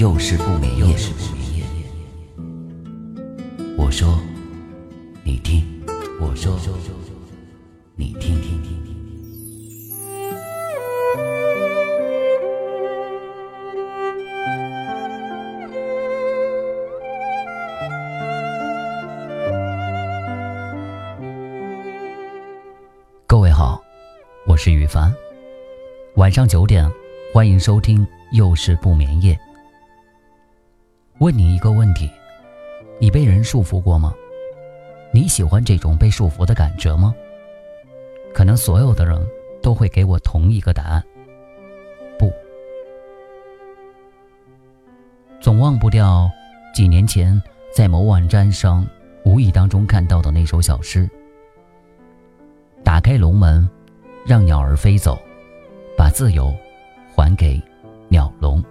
[0.00, 0.96] 又是不眠夜。
[3.76, 4.18] 我说，
[5.22, 5.62] 你听；
[6.18, 6.58] 我说，
[7.96, 8.40] 你听。
[8.40, 8.58] 听。
[23.26, 23.78] 各位好，
[24.46, 25.14] 我是雨凡。
[26.14, 26.90] 晚上九点，
[27.34, 28.00] 欢迎收听
[28.32, 29.34] 《又是不眠夜》。
[31.20, 32.10] 问你一个问题：
[32.98, 34.14] 你被人束缚过吗？
[35.12, 37.14] 你喜欢这种被束缚的感觉吗？
[38.32, 39.22] 可能所有的人
[39.60, 41.04] 都会给我同一个答案：
[42.18, 42.32] 不。
[45.42, 46.30] 总忘不掉
[46.74, 47.38] 几年前
[47.70, 48.86] 在某网站上
[49.22, 51.06] 无意当中看到的那首小诗。
[52.82, 53.68] 打开笼门，
[54.24, 55.20] 让鸟儿飞走，
[55.98, 56.50] 把自由
[57.14, 57.60] 还给
[58.08, 58.64] 鸟笼。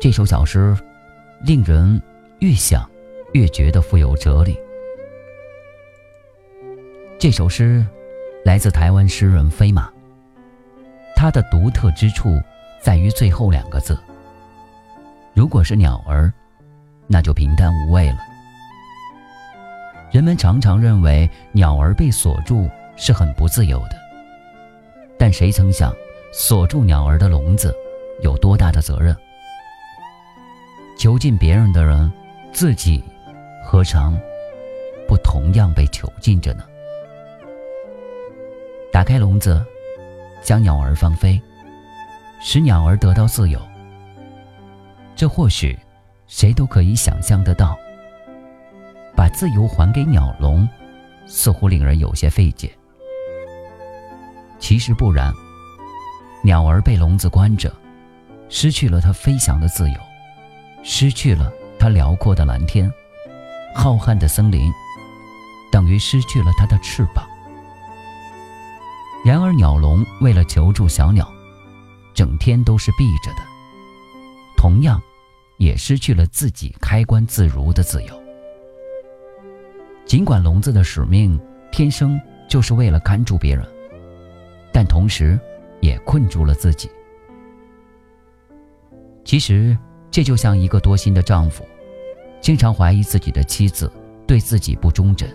[0.00, 0.74] 这首小诗
[1.42, 2.00] 令人
[2.38, 2.88] 越想
[3.34, 4.58] 越觉得富有哲理。
[7.18, 7.86] 这首诗
[8.42, 9.92] 来自台湾诗人飞马，
[11.14, 12.40] 它的独特之处
[12.80, 13.98] 在于最后两个字。
[15.34, 16.32] 如果是鸟儿，
[17.06, 18.16] 那就平淡无味了。
[20.10, 23.96] 人们常常认为鸟儿被锁住是很不自由的，
[25.18, 25.94] 但谁曾想，
[26.32, 27.74] 锁住鸟儿的笼子
[28.22, 29.14] 有多大的责任？
[31.00, 32.12] 囚禁别人的人，
[32.52, 33.02] 自己
[33.64, 34.20] 何尝
[35.08, 36.64] 不同样被囚禁着呢？
[38.92, 39.64] 打开笼子，
[40.42, 41.40] 将鸟儿放飞，
[42.42, 43.58] 使鸟儿得到自由。
[45.16, 45.74] 这或许
[46.26, 47.74] 谁都可以想象得到。
[49.16, 50.68] 把自由还给鸟笼，
[51.24, 52.70] 似乎令人有些费解。
[54.58, 55.32] 其实不然，
[56.44, 57.72] 鸟儿被笼子关着，
[58.50, 59.96] 失去了它飞翔的自由，
[60.82, 62.92] 失去了它辽阔的蓝天，
[63.74, 64.72] 浩瀚的森林，
[65.70, 67.26] 等于失去了它的翅膀。
[69.24, 71.30] 然而，鸟笼为了求助小鸟，
[72.14, 73.42] 整天都是闭着的，
[74.56, 75.00] 同样，
[75.58, 78.22] 也失去了自己开关自如的自由。
[80.06, 81.38] 尽管笼子的使命
[81.70, 83.64] 天生就是为了看住别人，
[84.72, 85.38] 但同时
[85.80, 86.90] 也困住了自己。
[89.22, 89.76] 其实，
[90.10, 91.64] 这就像一个多心的丈夫，
[92.40, 93.90] 经常怀疑自己的妻子
[94.26, 95.28] 对自己不忠贞。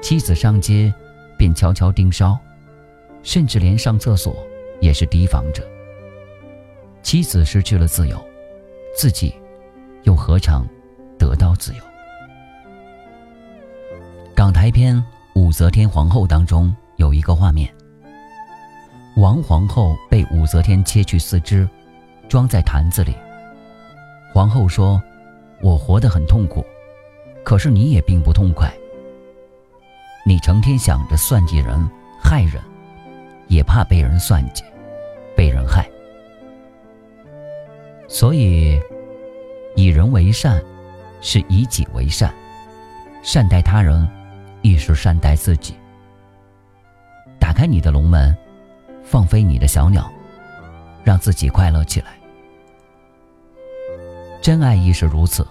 [0.00, 0.92] 妻子上街
[1.36, 2.38] 便悄悄盯梢，
[3.22, 4.36] 甚至连上厕所
[4.80, 5.62] 也是提防着。
[7.02, 8.16] 妻子失去了自由，
[8.96, 9.34] 自己
[10.04, 10.64] 又何尝
[11.18, 11.80] 得到自由？
[14.36, 14.96] 港台片
[15.34, 17.72] 《武则天皇后》当中有一个画面，
[19.16, 21.68] 王皇后被武则天切去四肢，
[22.28, 23.12] 装在坛子里。
[24.32, 25.02] 皇后说
[25.60, 26.64] ：“我活得很痛苦，
[27.44, 28.72] 可是你也并不痛快。
[30.24, 31.88] 你成天想着算计人、
[32.22, 32.62] 害人，
[33.48, 34.64] 也怕被人算计、
[35.36, 35.86] 被人害。
[38.08, 38.80] 所以，
[39.76, 40.62] 以人为善，
[41.20, 42.32] 是以己为善，
[43.22, 44.08] 善待他人。”
[44.64, 45.74] 亦是善待自己。
[47.40, 48.32] 打开你的龙门，
[49.02, 50.08] 放飞你的小鸟，
[51.02, 52.21] 让自己快乐起来。
[54.42, 55.46] 真爱亦是如此。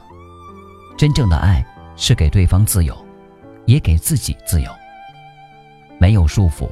[0.98, 1.66] 真正的爱
[1.96, 2.96] 是给对方自由，
[3.66, 4.70] 也给自己自由。
[5.98, 6.70] 没有束缚，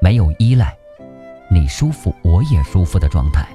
[0.00, 0.74] 没有依赖，
[1.50, 3.46] 你舒服我也舒服的状态，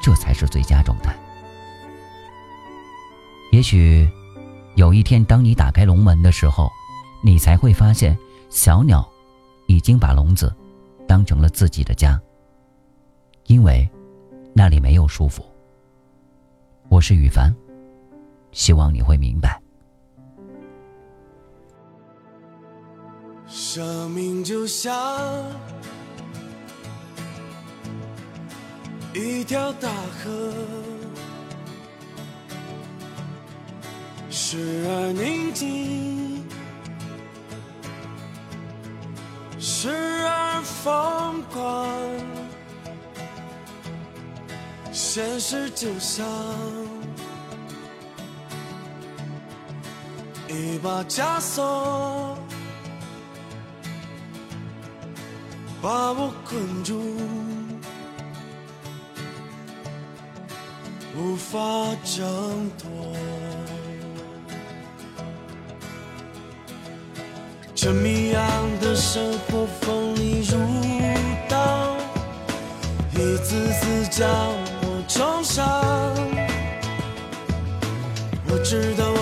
[0.00, 1.14] 这才是最佳状态。
[3.52, 4.08] 也许
[4.76, 6.70] 有一天，当你打开笼门的时候。
[7.26, 8.14] 你才会发现，
[8.50, 9.08] 小鸟
[9.66, 10.54] 已经把笼子
[11.08, 12.20] 当成了自己的家，
[13.46, 13.88] 因为
[14.52, 15.40] 那里没有束缚。
[16.94, 17.52] 我是雨凡，
[18.52, 19.60] 希望你会明白。
[23.48, 24.94] 生命就像
[29.12, 29.90] 一条大
[30.22, 30.52] 河，
[34.30, 36.44] 时而宁静，
[39.58, 41.88] 时而疯狂。
[44.92, 46.24] 现实就像。
[50.54, 52.38] 一把枷锁，
[55.82, 56.94] 把我困住，
[61.16, 61.58] 无法
[62.04, 62.88] 挣脱。
[67.74, 68.42] 这迷样
[68.80, 70.56] 的生活锋利如
[71.48, 71.96] 刀，
[73.12, 74.28] 一次次将
[74.82, 75.66] 我重伤。
[78.46, 79.13] 我知道。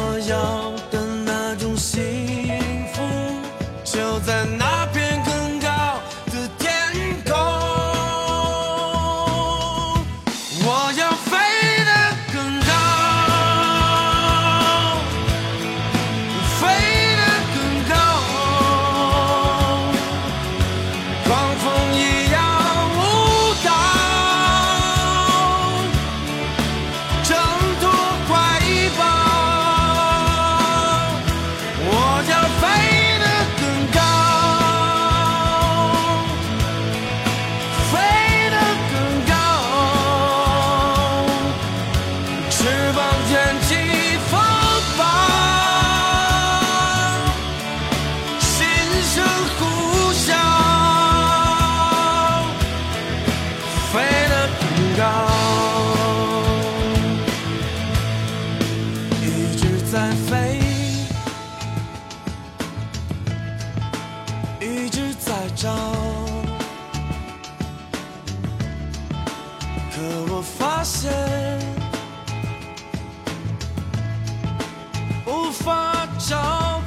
[76.28, 76.36] 找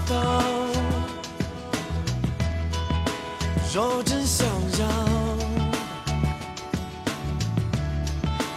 [0.07, 0.15] 到，
[3.73, 4.47] 若真想
[4.79, 4.87] 要，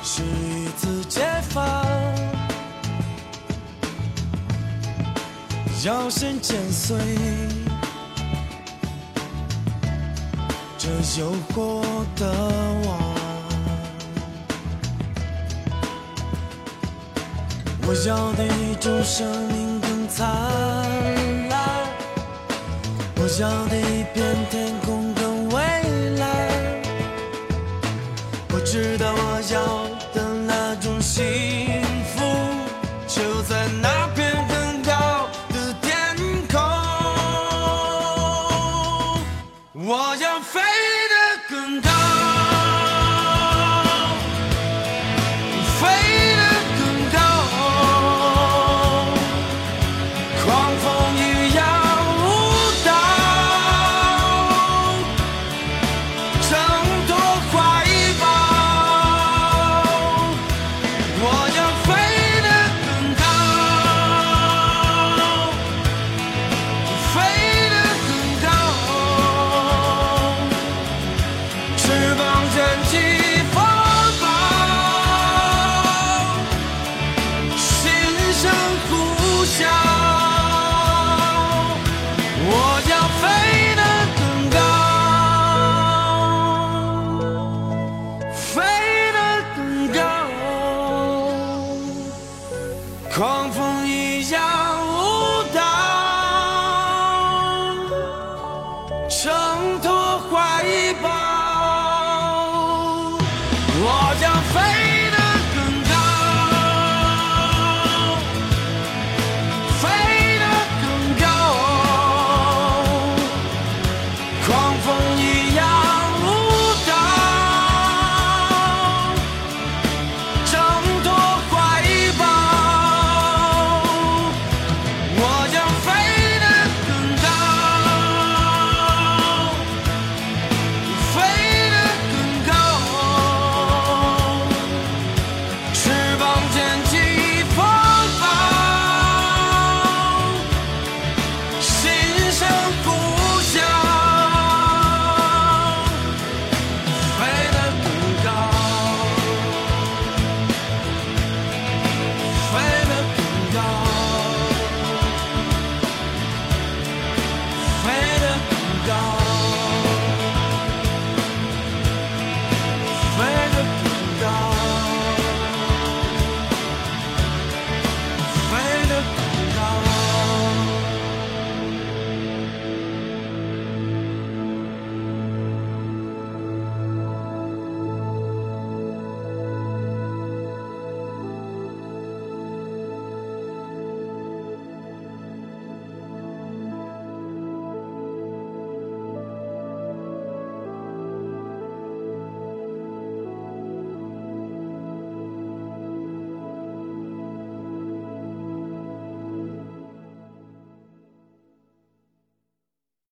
[0.04, 1.64] 是一次解放，
[5.84, 6.96] 要先剪碎
[10.78, 10.88] 这
[11.20, 11.82] 诱惑
[12.14, 12.32] 的
[12.86, 12.98] 网，
[17.82, 19.67] 我要的一种生命。
[20.08, 20.26] 灿
[21.50, 21.58] 烂
[23.16, 25.58] 我要的一片天空更蔚
[26.18, 26.48] 蓝
[28.50, 29.97] 我知道我要